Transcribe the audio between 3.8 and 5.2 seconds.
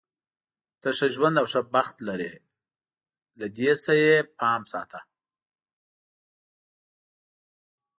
نه یې پام ساته.